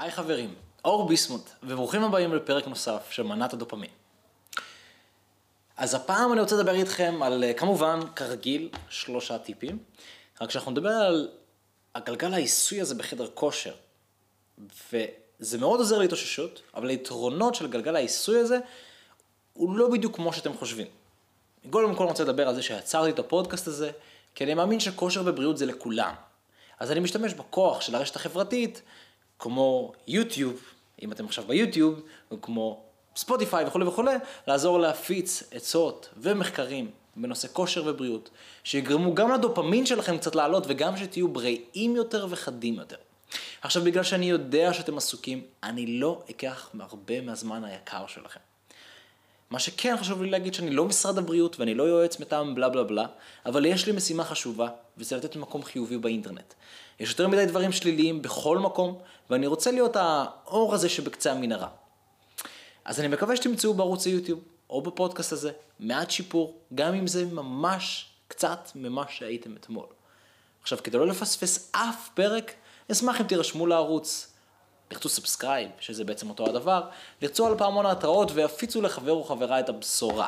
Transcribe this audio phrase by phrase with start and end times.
[0.00, 0.54] היי חברים,
[0.84, 3.90] אור ביסמוט, וברוכים הבאים לפרק נוסף של מנת הדופמין.
[5.76, 9.78] אז הפעם אני רוצה לדבר איתכם על, אה, כמובן, כרגיל, שלושה טיפים,
[10.40, 11.28] רק שאנחנו נדבר על
[11.94, 13.74] הגלגל העיסוי הזה בחדר כושר,
[14.92, 18.58] וזה מאוד עוזר להתאוששות, אבל היתרונות של גלגל העיסוי הזה,
[19.52, 20.86] הוא לא בדיוק כמו שאתם חושבים.
[21.70, 23.90] קודם כל אני רוצה לדבר על זה שיצרתי את הפודקאסט הזה,
[24.34, 26.14] כי אני מאמין שכושר ובריאות זה לכולם.
[26.78, 28.82] אז אני משתמש בכוח של הרשת החברתית,
[29.40, 30.60] כמו יוטיוב,
[31.02, 32.00] אם אתם עכשיו ביוטיוב,
[32.32, 32.82] וכמו
[33.16, 34.14] ספוטיפיי וכולי וכולי,
[34.46, 38.30] לעזור להפיץ עצות ומחקרים בנושא כושר ובריאות,
[38.64, 42.96] שיגרמו גם לדופמין שלכם קצת לעלות וגם שתהיו בריאים יותר וחדים יותר.
[43.62, 48.40] עכשיו, בגלל שאני יודע שאתם עסוקים, אני לא אקח הרבה מהזמן היקר שלכם.
[49.50, 52.84] מה שכן חשוב לי להגיד שאני לא משרד הבריאות ואני לא יועץ מטעם בלה בלה
[52.84, 53.06] בלה,
[53.46, 54.68] אבל יש לי משימה חשובה,
[54.98, 56.54] וזה לתת מקום חיובי באינטרנט.
[57.00, 58.98] יש יותר מדי דברים שליליים בכל מקום,
[59.30, 61.68] ואני רוצה להיות האור הזה שבקצה המנהרה.
[62.84, 68.10] אז אני מקווה שתמצאו בערוץ היוטיוב, או בפודקאסט הזה, מעט שיפור, גם אם זה ממש
[68.28, 69.86] קצת ממה שהייתם אתמול.
[70.62, 72.52] עכשיו, כדי לא לפספס אף פרק,
[72.92, 74.29] אשמח אם תירשמו לערוץ,
[74.90, 76.82] לחצו subscribe, שזה בעצם אותו הדבר,
[77.22, 80.26] לחצו על פעמון ההתראות ותפיצו לחבר או חברה את הבשורה.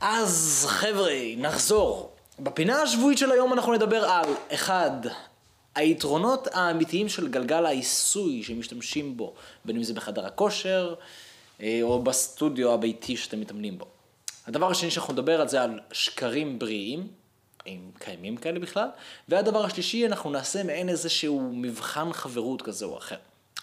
[0.00, 2.10] אז חבר'ה, נחזור.
[2.38, 4.90] בפינה השבועית של היום אנחנו נדבר על, אחד,
[5.74, 10.94] היתרונות האמיתיים של גלגל העיסוי שמשתמשים בו, בין אם זה בחדר הכושר
[11.60, 13.86] אה, או בסטודיו הביתי שאתם מתאמנים בו.
[14.46, 17.08] הדבר השני שאנחנו נדבר על זה על שקרים בריאים,
[17.66, 18.88] אם קיימים כאלה בכלל,
[19.28, 23.16] והדבר השלישי, אנחנו נעשה מעין איזשהו מבחן חברות כזה או אחר,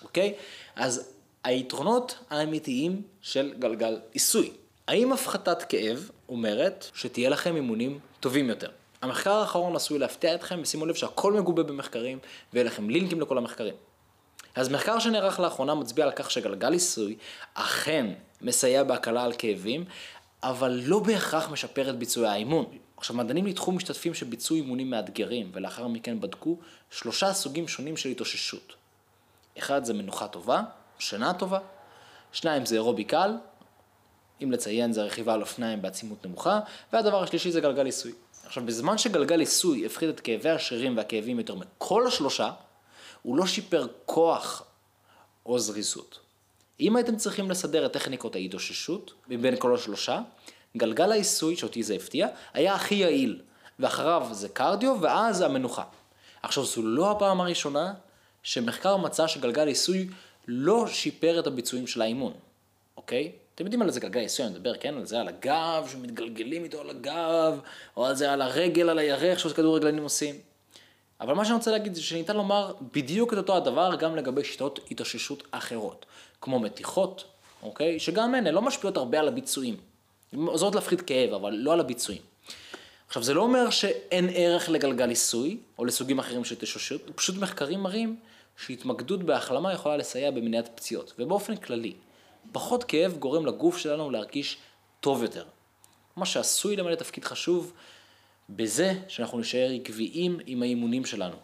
[0.03, 0.33] אוקיי?
[0.75, 4.51] אז היתרונות האמיתיים של גלגל עיסוי.
[4.87, 8.69] האם הפחתת כאב אומרת שתהיה לכם אימונים טובים יותר?
[9.01, 12.19] המחקר האחרון עשוי להפתיע אתכם, ושימו לב שהכל מגובה במחקרים,
[12.53, 13.73] ויהיה לכם לינקים לכל המחקרים.
[14.55, 17.15] אז מחקר שנערך לאחרונה מצביע על כך שגלגל עיסוי
[17.53, 18.07] אכן
[18.41, 19.85] מסייע בהקלה על כאבים,
[20.43, 22.65] אבל לא בהכרח משפר את ביצועי האימון.
[22.99, 26.57] עכשיו, מדענים ניתחו משתתפים שביצעו אימונים מאתגרים, ולאחר מכן בדקו
[26.91, 28.73] שלושה סוגים שונים של התאוששות.
[29.57, 30.61] אחד זה מנוחה טובה,
[30.99, 31.59] שינה טובה,
[32.31, 33.31] שניים זה אירובי קל,
[34.43, 36.59] אם לציין זה רכיבה על אופניים בעצימות נמוכה,
[36.93, 38.11] והדבר השלישי זה גלגל עיסוי.
[38.45, 42.51] עכשיו, בזמן שגלגל עיסוי הפחית את כאבי השרירים והכאבים יותר מכל השלושה,
[43.21, 44.63] הוא לא שיפר כוח
[45.45, 46.19] או זריזות.
[46.79, 50.21] אם הייתם צריכים לסדר את טכניקות ההתאוששות מבין כל השלושה,
[50.77, 53.41] גלגל העיסוי, שאותי זה הפתיע, היה הכי יעיל,
[53.79, 55.83] ואחריו זה קרדיו ואז המנוחה.
[56.43, 57.93] עכשיו זו לא הפעם הראשונה
[58.43, 60.07] שמחקר מצא שגלגל עיסוי
[60.47, 62.33] לא שיפר את הביצועים של האימון,
[62.97, 63.31] אוקיי?
[63.55, 64.93] אתם יודעים על איזה גלגל עיסוי אני מדבר, כן?
[64.93, 67.59] על זה על הגב, שמתגלגלים איתו על הגב,
[67.97, 70.35] או על זה על הרגל, על הירך, שזה כדורגלנים עושים.
[71.21, 74.79] אבל מה שאני רוצה להגיד זה שניתן לומר בדיוק את אותו הדבר גם לגבי שיטות
[74.91, 76.05] התאוששות אחרות,
[76.41, 77.23] כמו מתיחות,
[77.63, 77.99] אוקיי?
[77.99, 79.77] שגם הן לא משפיעות הרבה על הביצועים.
[80.35, 82.21] עוזרות להפחית כאב, אבל לא על הביצועים.
[83.07, 87.79] עכשיו, זה לא אומר שאין ערך לגלגל עיסוי, או לסוגים אחרים של תשושות, פשוט מחקרים
[87.79, 88.15] מראים
[88.57, 91.93] שהתמקדות בהחלמה יכולה לסייע במניעת פציעות, ובאופן כללי,
[92.51, 94.57] פחות כאב גורם לגוף שלנו להרגיש
[94.99, 95.45] טוב יותר.
[96.15, 97.73] מה שעשוי למלא תפקיד חשוב
[98.49, 101.35] בזה שאנחנו נשאר עקביים עם האימונים שלנו.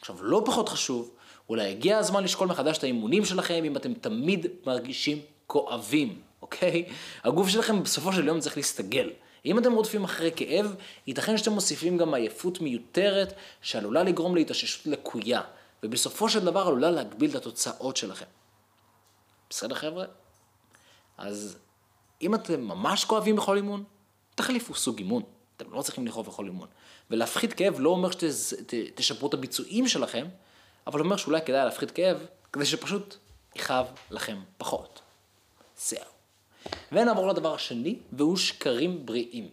[0.00, 1.10] עכשיו, לא פחות חשוב,
[1.48, 6.20] אולי הגיע הזמן לשקול מחדש את האימונים שלכם אם אתם תמיד מרגישים כואבים.
[6.46, 6.84] אוקיי?
[7.24, 9.10] הגוף שלכם בסופו של יום צריך להסתגל.
[9.44, 10.74] אם אתם רודפים אחרי כאב,
[11.06, 15.40] ייתכן שאתם מוסיפים גם עייפות מיותרת שעלולה לגרום להתאוששות לקויה,
[15.82, 18.24] ובסופו של דבר עלולה להגביל את התוצאות שלכם.
[19.50, 20.04] בסדר חבר'ה?
[21.18, 21.58] אז
[22.22, 23.84] אם אתם ממש כואבים בכל אימון,
[24.34, 25.22] תחליפו סוג אימון.
[25.56, 26.68] אתם לא צריכים לכאוב בכל אימון.
[27.10, 30.26] ולהפחית כאב לא אומר שתשפרו את הביצועים שלכם,
[30.86, 33.16] אבל אומר שאולי כדאי להפחית כאב, כדי שפשוט
[33.56, 35.00] יכאב לכם פחות.
[35.78, 36.15] זהו.
[36.92, 39.48] ונעבור לדבר השני, והוא שקרים בריאים.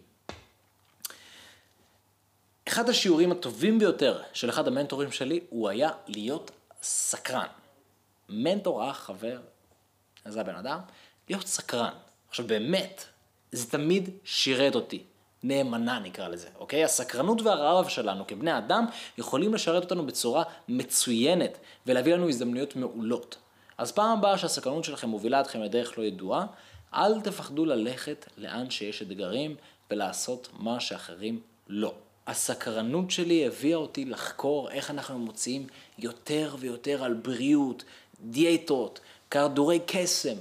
[2.68, 6.50] אחד השיעורים הטובים ביותר של אחד המנטורים שלי, הוא היה להיות
[6.82, 7.46] סקרן.
[8.28, 9.40] מנטור, אח, חבר,
[10.24, 10.78] זה הבן אדם,
[11.28, 11.92] להיות סקרן.
[12.28, 13.04] עכשיו באמת,
[13.52, 15.02] זה תמיד שירת אותי.
[15.42, 16.84] נאמנה נקרא לזה, אוקיי?
[16.84, 18.86] הסקרנות והרעב שלנו כבני אדם
[19.18, 23.36] יכולים לשרת אותנו בצורה מצוינת ולהביא לנו הזדמנויות מעולות.
[23.78, 26.46] אז פעם הבאה שהסקרנות שלכם מובילה אתכם לדרך לא ידועה,
[26.94, 29.56] אל תפחדו ללכת לאן שיש אתגרים
[29.90, 31.94] ולעשות מה שאחרים לא.
[32.26, 35.66] הסקרנות שלי הביאה אותי לחקור איך אנחנו מוציאים
[35.98, 37.84] יותר ויותר על בריאות,
[38.20, 39.00] דיאטות,
[39.30, 40.34] כדורי קסם,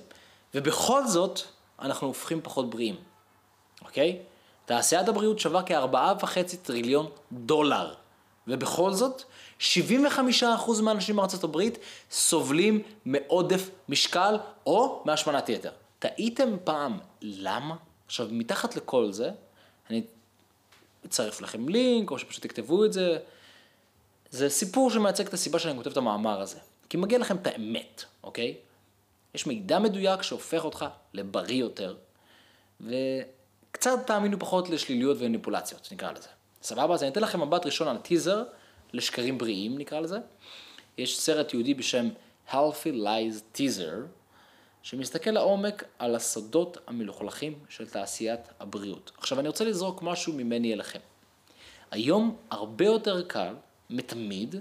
[0.53, 1.39] ובכל זאת
[1.79, 2.95] אנחנו הופכים פחות בריאים,
[3.81, 4.19] אוקיי?
[4.65, 7.94] תעשיית הבריאות שווה כארבעה וחצי טריליון דולר,
[8.47, 9.23] ובכל זאת
[9.59, 9.63] 75%
[10.83, 11.77] מהאנשים בארצות הברית
[12.11, 15.71] סובלים מעודף משקל או מהשמנת יתר.
[16.03, 17.75] טעיתם פעם למה?
[18.05, 19.31] עכשיו, מתחת לכל זה,
[19.89, 20.03] אני
[21.05, 23.17] אצרף לכם לינק, או שפשוט תכתבו את זה.
[24.29, 26.59] זה סיפור שמייצג את הסיבה שאני כותב את המאמר הזה.
[26.89, 28.55] כי מגיע לכם את האמת, אוקיי?
[29.33, 31.95] יש מידע מדויק שהופך אותך לבריא יותר,
[32.81, 36.29] וקצת תאמינו פחות לשליליות ומניפולציות, נקרא לזה.
[36.61, 36.94] סבבה?
[36.94, 38.44] אז אני אתן לכם מבט ראשון על טיזר
[38.94, 40.17] לשקרים בריאים, נקרא לזה.
[40.97, 42.09] יש סרט יהודי בשם
[42.51, 44.22] Healthy Lies Teaser,
[44.83, 49.12] שמסתכל לעומק על הסודות המלוכלכים של תעשיית הבריאות.
[49.18, 51.00] עכשיו אני רוצה לזרוק משהו ממני אליכם.
[51.91, 53.56] היום הרבה יותר קל
[53.89, 54.56] מתמיד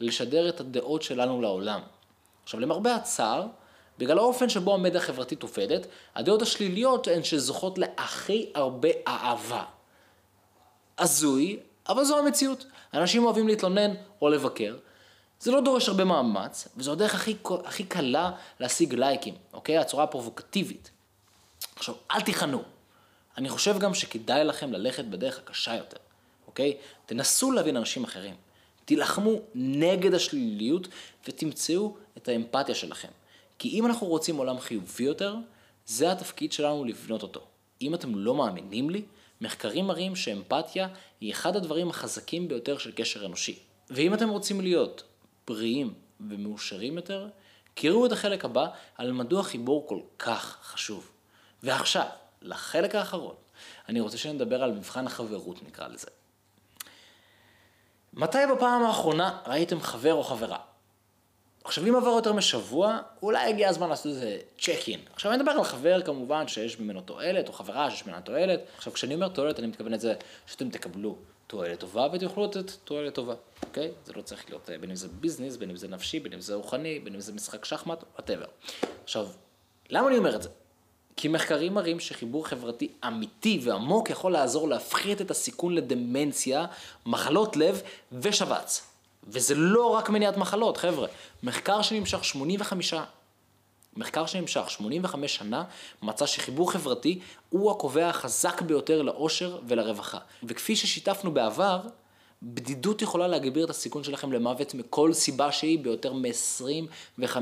[0.00, 1.80] לשדר את הדעות שלנו לעולם.
[2.42, 3.46] עכשיו למרבה הצער,
[3.98, 9.64] בגלל האופן שבו המדיה החברתית עובדת, הדעות השליליות הן שזוכות להכי הרבה אהבה.
[10.98, 12.66] הזוי, אבל זו המציאות.
[12.94, 14.76] אנשים אוהבים להתלונן או לבקר.
[15.40, 18.30] זה לא דורש הרבה מאמץ, וזו הדרך הכי, הכי קלה
[18.60, 19.78] להשיג לייקים, אוקיי?
[19.78, 20.90] הצורה הפרובוקטיבית.
[21.76, 22.62] עכשיו, אל תיכנו.
[23.36, 25.96] אני חושב גם שכדאי לכם ללכת בדרך הקשה יותר,
[26.46, 26.76] אוקיי?
[27.06, 28.34] תנסו להבין אנשים אחרים.
[28.84, 30.88] תילחמו נגד השליליות
[31.28, 33.08] ותמצאו את האמפתיה שלכם.
[33.58, 35.36] כי אם אנחנו רוצים עולם חיובי יותר,
[35.86, 37.40] זה התפקיד שלנו לבנות אותו.
[37.82, 39.02] אם אתם לא מאמינים לי,
[39.40, 40.88] מחקרים מראים שאמפתיה
[41.20, 43.58] היא אחד הדברים החזקים ביותר של קשר אנושי.
[43.90, 45.02] ואם אתם רוצים להיות
[45.48, 47.28] בריאים ומאושרים יותר,
[47.74, 48.66] קראו את החלק הבא
[48.96, 51.10] על מדוע חיבור כל כך חשוב.
[51.62, 52.06] ועכשיו,
[52.42, 53.34] לחלק האחרון,
[53.88, 56.06] אני רוצה שנדבר על מבחן החברות נקרא לזה.
[58.12, 60.58] מתי בפעם האחרונה ראיתם חבר או חברה?
[61.64, 65.00] עכשיו, אם עבר יותר משבוע, אולי הגיע הזמן לעשות איזה צ'ק אין.
[65.12, 68.60] עכשיו, אני מדבר על חבר כמובן שיש ממנו תועלת, או חברה שיש ממנה תועלת.
[68.76, 70.14] עכשיו, כשאני אומר תועלת, אני מתכוון את זה
[70.46, 71.16] שאתם תקבלו
[71.48, 73.90] תועלת טובה ותוכלו לתת תועלת טובה, אוקיי?
[74.06, 76.54] זה לא צריך להיות בין אם זה business, בין אם זה נפשי, בין אם זה
[76.54, 78.46] רוחני, בין אם זה משחק שחמט, whatever.
[79.04, 79.26] עכשיו,
[79.90, 80.48] למה אני אומר את זה?
[81.16, 86.66] כי מחקרים מראים שחיבור חברתי אמיתי ועמוק יכול לעזור להפחית את הסיכון לדמנציה,
[87.06, 88.86] מחלות לב ושבץ.
[89.24, 91.08] וזה לא רק מניעת מחלות, חבר'ה.
[91.42, 92.94] מחקר שנמשך 85,
[93.98, 95.64] מחקר שנמשך 85 שנה,
[96.02, 100.18] מצא שחיבור חברתי הוא הקובע החזק ביותר לאושר ולרווחה.
[100.42, 101.80] וכפי ששיתפנו בעבר,
[102.42, 107.36] בדידות יכולה להגביר את הסיכון שלכם למוות מכל סיבה שהיא ביותר מ-25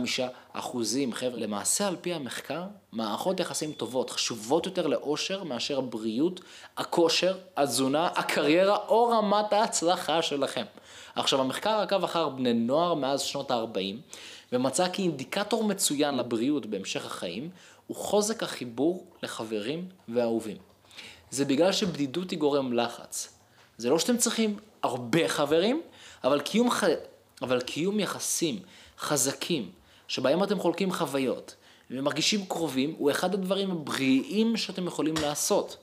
[0.52, 1.12] אחוזים.
[1.12, 2.62] חבר'ה, למעשה על פי המחקר,
[2.92, 6.40] מערכות יחסים טובות חשובות יותר לאושר מאשר הבריאות,
[6.76, 10.64] הכושר, התזונה, הקריירה או רמת ההצלחה שלכם.
[11.16, 13.96] עכשיו, המחקר עקב אחר בני נוער מאז שנות ה-40,
[14.52, 17.50] ומצא כי אינדיקטור מצוין לבריאות בהמשך החיים,
[17.86, 20.56] הוא חוזק החיבור לחברים ואהובים.
[21.30, 23.38] זה בגלל שבדידות היא גורם לחץ.
[23.78, 25.82] זה לא שאתם צריכים הרבה חברים,
[26.24, 26.84] אבל קיום, ח...
[27.42, 28.58] אבל קיום יחסים
[28.98, 29.70] חזקים,
[30.08, 31.54] שבהם אתם חולקים חוויות
[31.90, 35.76] ומרגישים קרובים, הוא אחד הדברים הבריאים שאתם יכולים לעשות.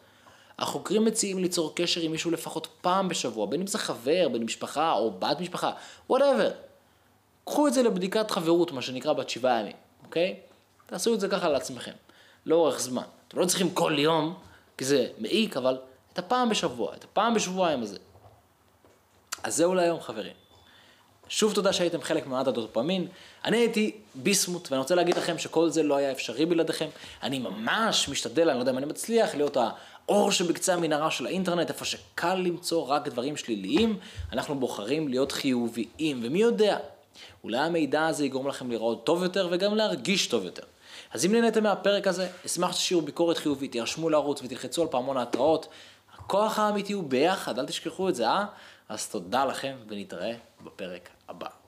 [0.59, 4.93] החוקרים מציעים ליצור קשר עם מישהו לפחות פעם בשבוע, בין אם זה חבר, בין משפחה
[4.93, 5.71] או בת משפחה,
[6.09, 6.51] וואטאבר.
[7.45, 9.75] קחו את זה לבדיקת חברות, מה שנקרא בת שבעה ימים,
[10.05, 10.39] אוקיי?
[10.85, 11.91] תעשו את זה ככה לעצמכם,
[12.45, 13.03] לאורך זמן.
[13.27, 14.35] אתם לא צריכים כל יום,
[14.77, 15.77] כי זה מעיק, אבל
[16.13, 17.97] את הפעם בשבוע, את הפעם בשבועיים הזה.
[19.43, 20.33] אז זהו להיום חברים.
[21.29, 23.07] שוב תודה שהייתם חלק ממעט הדופמין.
[23.45, 26.87] אני הייתי ביסמוט, ואני רוצה להגיד לכם שכל זה לא היה אפשרי בלעדיכם.
[27.23, 31.69] אני ממש משתדל, אני לא יודע אם אני מצליח, להיות האור שבקצה המנהרה של האינטרנט,
[31.69, 33.99] איפה שקל למצוא רק דברים שליליים,
[34.31, 36.77] אנחנו בוחרים להיות חיוביים, ומי יודע,
[37.43, 40.63] אולי המידע הזה יגרום לכם לראות טוב יותר וגם להרגיש טוב יותר.
[41.11, 45.67] אז אם נהניתם מהפרק הזה, אשמח שתשאירו ביקורת חיובית, תירשמו לערוץ ותלחצו על פעמון ההתראות.
[46.13, 48.45] הכוח האמיתי הוא ביחד, אל תשכחו את זה, אה?
[48.89, 51.62] אז תודה לכם ונתראה בפרק הבא.